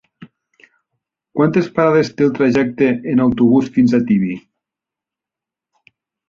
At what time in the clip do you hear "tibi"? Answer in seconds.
4.09-4.31